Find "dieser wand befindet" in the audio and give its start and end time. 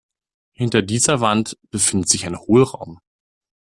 0.81-2.09